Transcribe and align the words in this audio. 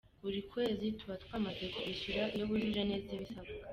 Buri 0.23 0.39
kwezi 0.51 0.85
tuba 0.97 1.15
twamaze 1.23 1.63
kubishyura 1.73 2.23
iyo 2.35 2.43
bujuje 2.49 2.81
neza 2.89 3.07
ibisabwa. 3.17 3.65